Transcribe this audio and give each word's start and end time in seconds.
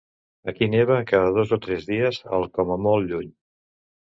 Aquí 0.51 0.69
neva 0.75 0.95
cada 1.11 1.27
dos 1.35 1.53
o 1.57 1.59
tres 1.65 1.85
dies 1.91 2.19
al 2.39 2.49
com 2.59 2.73
a 2.77 2.81
molt 2.87 3.13
lluny. 3.13 3.29